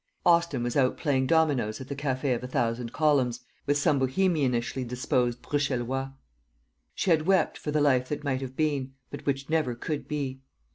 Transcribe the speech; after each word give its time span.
Austin 0.25 0.63
was 0.63 0.75
out 0.75 0.97
playing 0.97 1.27
dominoes 1.27 1.79
at 1.79 1.87
the 1.87 1.95
café 1.95 2.33
of 2.33 2.43
a 2.43 2.47
Thousand 2.47 2.91
Columns, 2.91 3.41
with 3.67 3.77
some 3.77 3.99
Bohemianishly 3.99 4.83
disposed 4.83 5.43
Bruxellois. 5.43 6.13
She 6.95 7.11
had 7.11 7.27
wept 7.27 7.55
for 7.55 7.69
the 7.69 7.81
life 7.81 8.09
that 8.09 8.23
might 8.23 8.41
have 8.41 8.55
been, 8.57 8.93
but 9.11 9.27
which 9.27 9.47
never 9.47 9.75
could 9.75 10.07
be. 10.07 10.41